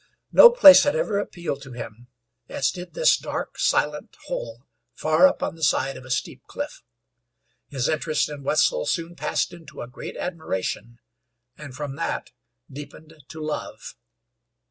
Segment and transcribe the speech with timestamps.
[0.31, 2.07] No place had ever appealed to him
[2.49, 6.81] as did this dark, silent hole far up on the side of a steep cliff.
[7.67, 10.97] His interest in Wetzel soon passed into a great admiration,
[11.55, 12.31] and from that
[12.67, 13.93] deepened to love.